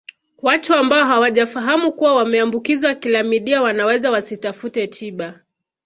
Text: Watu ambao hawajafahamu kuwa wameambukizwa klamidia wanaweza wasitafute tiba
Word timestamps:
Watu 0.41 0.73
ambao 0.73 1.05
hawajafahamu 1.05 1.91
kuwa 1.93 2.15
wameambukizwa 2.15 2.95
klamidia 2.95 3.61
wanaweza 3.61 4.11
wasitafute 4.11 4.87
tiba 4.87 5.39